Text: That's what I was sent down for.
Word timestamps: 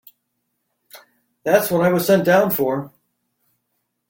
That's 1.43 1.69
what 1.69 1.85
I 1.85 1.93
was 1.93 2.07
sent 2.07 2.25
down 2.25 2.49
for. 2.49 2.91